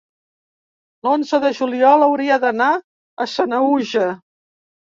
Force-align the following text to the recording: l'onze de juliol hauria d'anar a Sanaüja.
l'onze 1.07 1.41
de 1.43 1.51
juliol 1.59 2.07
hauria 2.07 2.39
d'anar 2.47 2.73
a 3.27 3.31
Sanaüja. 3.37 4.11